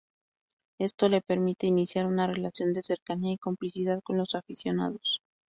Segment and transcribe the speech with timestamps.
[0.79, 5.21] Esto le permite iniciar una relación de cercanía y complicidad con los aficionados.